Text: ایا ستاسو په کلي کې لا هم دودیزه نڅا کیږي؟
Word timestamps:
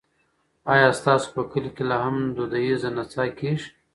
ایا 0.73 0.89
ستاسو 0.99 1.27
په 1.35 1.41
کلي 1.51 1.71
کې 1.75 1.83
لا 1.89 1.97
هم 2.05 2.17
دودیزه 2.35 2.89
نڅا 2.95 3.25
کیږي؟ 3.39 3.67